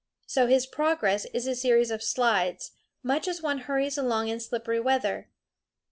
[0.25, 2.71] So his progress is a series of slides,
[3.03, 5.29] much as one hurries along in slippery weather.